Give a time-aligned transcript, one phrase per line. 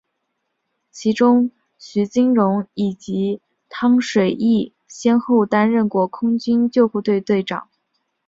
[0.89, 7.69] 其中徐金蓉以及汤水易先后担任过空军救护队队长。